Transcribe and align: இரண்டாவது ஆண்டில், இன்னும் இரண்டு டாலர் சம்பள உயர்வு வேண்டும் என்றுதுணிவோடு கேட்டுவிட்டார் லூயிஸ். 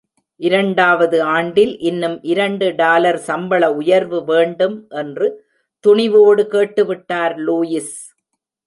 இரண்டாவது 0.39 1.17
ஆண்டில், 1.33 1.73
இன்னும் 1.79 2.15
இரண்டு 2.23 2.67
டாலர் 2.75 3.19
சம்பள 3.27 3.69
உயர்வு 3.73 4.21
வேண்டும் 4.25 4.77
என்றுதுணிவோடு 5.01 6.45
கேட்டுவிட்டார் 6.47 7.35
லூயிஸ். 7.47 7.95